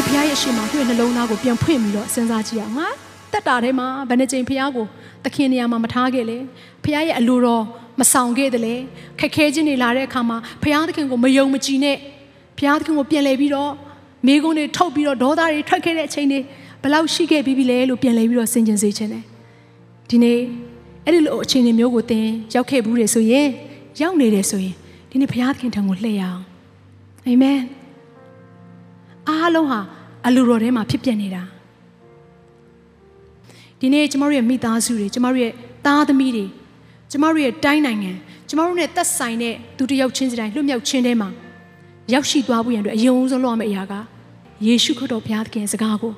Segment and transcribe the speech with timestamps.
[0.00, 2.88] ဒီဖရားရဲ့အရှိမသူ့ရဲ့နှလုံးသားကိုပြန်ဖွင့်ပြီးတော့စဉ်းစားကြည့်အောင်ငါ
[3.32, 4.86] တက်တာထဲမှာဘယ်နှကြိမ်ဖရားကို
[5.24, 6.38] သခင်နေရာမှာမထားခဲ့လေ
[6.84, 7.62] ဖရားရဲ့အလိုတော်
[8.00, 8.74] မဆောင်ခဲ့တယ်လေ
[9.18, 11.96] ခက်ခဲခြင်းတွေလာတဲ့အခါမှာဖရားသခင်ကိုမယုံမကြည်နဲ့
[12.58, 13.72] ဖရားသခင်ကိုပြန်လဲပြီးတော့
[14.26, 16.40] မိကုန်းတွေထုတ်ပြီးတော့ဒေါသတွေထွက်ခဲ့တဲ့အချိန်တွေ
[16.82, 19.24] ဘယ်လောက်ရှိခဲ့ပြီးပြီလဲလို့ပြန်လဲပြီးတော့စဉ်းကျင်စေခြင်းတယ်
[20.10, 20.38] ဒီနေ့
[21.04, 23.48] အဲ့ဒီလိုအချိန်တွေမျိုးကိုသင်ရောက်ခဲ့ဘူးတယ်ဆိုရင်
[24.00, 24.74] ရောက်နေတယ်ဆိုရင်
[25.10, 26.42] ဒီနေ့ဖရားသခင်ထံကိုလှည့်ရအောင်
[27.26, 27.60] အာမင်
[29.40, 29.80] အားလုံးဟာ
[30.26, 31.42] အလိုတော်ထဲမှာဖြစ်ပျက်နေတာ
[33.80, 35.52] ဒီနေ့ကျမတို့ရဲ့မိသားစုတွေကျမတို့ရဲ့
[35.86, 36.46] သားသမီးတွေ
[37.10, 38.12] ကျမတို့ရဲ့တိုင်းနိုင်ငံ
[38.48, 41.28] ကျမတို့နဲ့သက်ဆိုင်တဲ့သူတစ်ယောက်ချင်းစီတိုင်းလွတ်မြောက်ခြင်းထဲမှာ
[42.12, 43.94] ရောက်ရှိသွားဖို့ရန်အတွက်အယုံဆုံးလုပ်ရမယ့်အရာက
[44.66, 46.12] ယေရှုခရစ်တော်ဘုရားသခင်စကားကို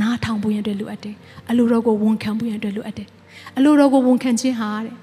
[0.00, 1.16] နားထောင်ဖို့ရန်အတွက်လိုအပ်တယ်
[1.50, 3.08] အလိုတော်ကိုဝန်ခံဖို့ရန်အတွက်လိုအပ်တယ်
[3.56, 4.94] အလိုတော်ကိုဝန်ခံခြင်းဟာတဲ့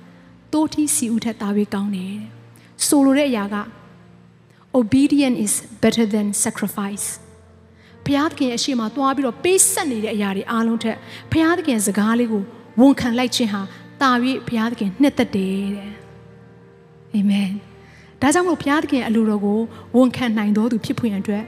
[0.54, 2.30] တိုးထီးစီဦးထက်သားပြီးကောင်းတယ်တဲ့
[2.88, 3.56] ဆိုလိုတဲ့အရာက
[4.80, 7.08] obedience is better than sacrifice
[8.12, 10.98] ဘုရားသခင်ရဲ့အရှိမသွားပြီးတော့ပေးဆက်နေတဲ့အရာတွေအားလုံးထက်
[11.32, 12.44] ဘုရားသခင်စကားလေးကို
[12.80, 13.62] ဝန်ခံလိုက်ခြင်းဟာ
[14.02, 14.12] တာ၍
[14.48, 15.92] ဘုရားသခင်နှစ်သက်တယ်တဲ့
[17.14, 17.50] အာမင်
[18.22, 19.60] ဒါကြောင့်မို့ဘုရားသခင်အလိုတော်ကို
[19.96, 21.44] ဝန်ခံနိုင်တော်သူဖြစ်ဖွယ်အတွက်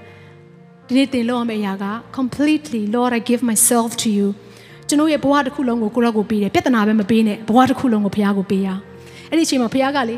[0.88, 1.86] ဒီနေ့တင်လို့ရမယ့်အရာက
[2.18, 4.28] completely lord i give myself to you
[4.88, 8.70] ကျွန်တော်ရဲ့ဘဝတစ်ခုလုံးကိုကိုရော့ကိုပေးတယ်ပြဿနာပဲမပေးနဲ့ဘဝတစ်ခုလုံးကိုဘုရားကိုပေးရ
[9.30, 10.18] အဲ့ဒီအချိန်မှာဘုရားကလေ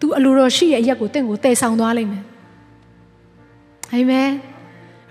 [0.00, 2.24] तू အလိုတော်ရှိရဲ့အရက်ကိုတင့်ကိုတည်ဆောင်သွားလိမ့်မယ်
[3.92, 4.30] အာမင်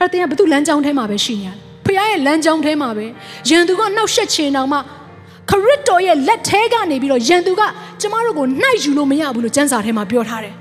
[0.01, 3.05] အဲ့တော့တင်ကဘသူလမ်းကြောင်းထဲမှာပဲရှိနေရတယ်ဖခင်ရဲ့လမ်းကြောင်းထဲမှာပဲ
[3.49, 4.77] ယန်သူကနှောက်ရှက်ခြင်းတောင်မှ
[5.49, 7.61] ခရစ်တော်ရဲ့လက်ထဲကနေပြီးတော့ယန်သူက
[8.01, 10.55] ကျမတို့ကိုနှိုက်ယူလို့မရဘူးလို့ကျမ်းစာထဲမှာပြောထားတယ်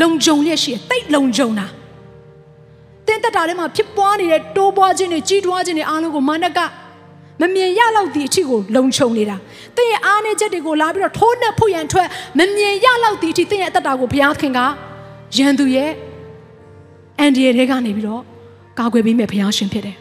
[0.00, 1.66] လုံကြုံလျက်ရှိတယ်တိတ်လုံကြုံတာ
[3.06, 6.58] တင်းတက်တာထဲမှာဖြစ်ပွားနေတဲ့တိုးပွားခြင်းတွေကြီးထွားခြင်းတွေအားလုံးကိုမာနက
[7.40, 9.36] မမြင်ရလောက်သည့်အထိကိုလုံခြုံနေတာ။
[9.76, 12.08] တင်းရဲ့အားနည်းချက်တွေကိုလာပြီးတော့ထိုးနှက်ဖို့ရန်ထွက်
[12.38, 14.60] မမြင်ရလောက်သည့်အထိတင်းရဲ့အသက်တာကိုဘုရားခင်က
[15.36, 15.90] ယန်သူရဲ့
[17.20, 18.22] အန်ဒီရဲ့ထဲကနေပြီးတော့
[18.78, 19.96] ကာကွယ်ပေးမဲ့ဘုရားရှင်ဖြစ်တယ်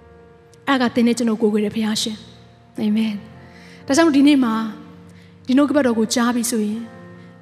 [0.68, 2.16] ။အဲ့ဒါကသင်နဲ့ကျွန်တော်ကိုယ်ကိုယ်တဲ့ဘုရားရှင်။
[2.78, 3.14] အာမင်။
[3.86, 4.54] ဒါကြောင့်ဒီနေ့မှာ
[5.46, 6.80] ဒီနှုတ်ကပတ်တော်ကိုကြားပြီးဆိုရင်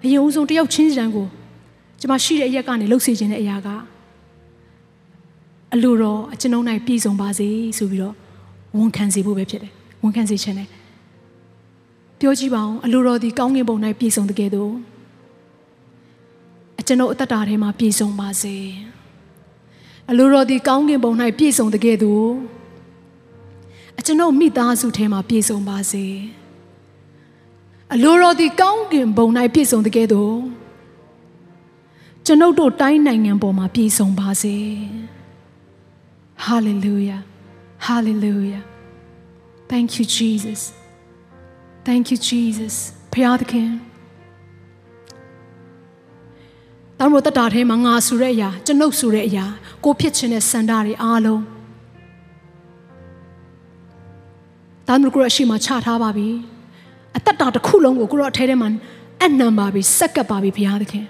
[0.04, 1.26] အယုံဆုံးတယောက်ချင်းစီတိုင်းကို
[2.00, 3.68] ကျွန်မရှိတဲ့အရက်ကနေလှုပ်စေခြင်းတဲ့အရာက
[5.74, 7.48] အလိုတော်အကျွန်ုံ၌ပြည့်စုံပါစေ
[7.78, 8.14] ဆိုပြီးတော့
[8.76, 10.68] ဝန်ခံစေဖို့ပဲဖြစ်တယ်။ဝန်ခံစေခြင်းနဲ့
[12.20, 14.72] ပြောကြည့်ပါအောင်အလိုတော်ဒီကောင်းကင်ဘုံ၌ပြည့်စုံတဲ့ကဲ့သို့
[16.80, 18.56] အကျွန်ုပ်အသက်တာထဲမှာပြည့်စုံပါစေ။
[20.10, 22.30] အလိုတော်ဒီကောင်းကင်ဘုံ၌ပြည့်စုံတဲ့ကဲ့သို့
[23.98, 26.06] အကျွန်ုပ်မိသားစုထဲမှာပြည့်စုံပါစေ။
[27.92, 30.36] အလိုတော်ဒီကောင်းကင်ဘုံ၌ပြည့်စုံတဲ့ကဲ့သို့
[32.26, 34.56] ကျွန်ုပ်တို့တိုင်းနိုင်ငံပေါ်မှာပြည့်စုံပါစေ။
[36.38, 37.24] Hallelujah.
[37.78, 38.62] Hallelujah.
[39.68, 40.72] Thank you Jesus.
[41.84, 42.74] Thank you Jesus.
[43.12, 43.70] ဖျားသခင်
[46.98, 49.44] တောင်မတတာထဲမှာငါဆိုတဲ့အရာကျွန်ုပ်ဆိုတဲ့အရာ
[49.84, 51.42] ကိုဖြစ်ခြင်းတဲ့စန္ဒတွေအားလုံး
[54.86, 56.28] တောင်မကိုရရှိမှချထားပါပြီ
[57.16, 58.69] အသက်တာတစ်ခုလုံးကိုကိုရောအထဲထဲမှာ
[59.25, 61.04] အနံပါပြီစက်ကပ်ပါပြီဘုရားသခင်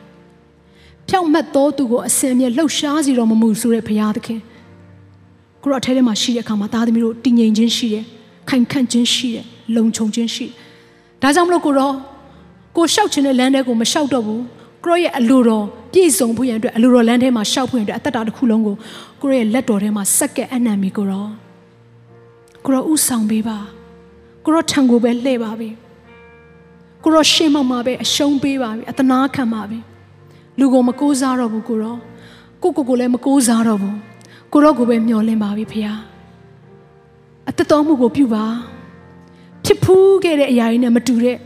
[1.08, 4.40] ဖြောင့်မတ်တော်သူကိုအစင်မြဲလှုပ်ရှားစီတော်မမူဆိုတဲ့ဘုရားသခင်
[5.62, 8.04] ကိုရောအထဲထဲမှာရှိတဲ့အခါမှာသားသမီးတို့တည်ငြိမ်ခြင်းရှိတယ်
[8.48, 9.44] ခိုင်ခန့်ခြင်းရှိတယ်
[9.76, 10.52] လုံခြုံခြင်းရှိတယ်
[11.22, 11.92] ဒါကြောင့်မလို့ကိုရော
[12.76, 14.42] ကိုရှောက်ခြင်းတဲ့လမ်းထဲကိုမရှောက်တော့ဘူး
[14.84, 18.76] ကိုရောရဲ့အလိုတော်ပြည့်စုံဖို့ရန်အတွက်အလိုတော်လမ်းထဲမှာရှောက်ဖို့ရန်အတွက်အသက်တာတစ်ခုလုံးကို
[19.22, 21.26] ကိုရောရဲ့လက်တော်ထဲမှာစက္ကဲအနံမီကိုရော
[22.64, 23.58] ကိုရောဥဆောင်ပေးပါ
[24.44, 25.70] ကိုရောထံကိုပဲလှည့်ပါပြီ
[27.04, 29.78] ကိုရောရှေ့မှမှာပဲအရှုံးပေးပါပြီအတနာခံပါပြီ
[30.58, 31.96] လူကိုမကိုးစားတော့ဘူးကိုရော
[32.62, 33.96] ကိုကိုကိုလည်းမကိုးစားတော့ဘူး
[34.52, 35.94] ကိုရောကိုပဲမျှော်လင့်ပါပြီဖေဟာ
[37.48, 38.44] အသက်တော်မှုကိုပြုပါ
[39.64, 41.36] ဖြစ်ဖူးခဲ့တဲ့အရာတွေနဲ့မတူတဲ့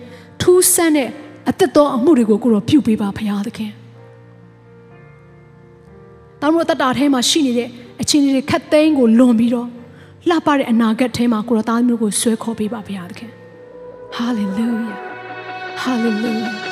[0.40, 1.08] ထူးဆန်းတဲ့
[1.48, 3.72] အသက်တော်အမှုတွေကိုကိုရောပြုပေးပါဖေဟာသခင်
[6.40, 7.68] တောင်တို့တတာထဲမှာရှိနေတဲ့
[8.00, 9.68] အချင်းတွေခတ်သိမ်းကိုလွန်ပြီးတော့
[10.28, 13.32] လှပတဲ့အနာဂတ်ထဲမှာကိုရောသားမျိုးကိုဆွဲခေါ်ပေးပါဖေဟာသခင်
[14.16, 14.96] hallelujah
[15.82, 16.71] hallelujah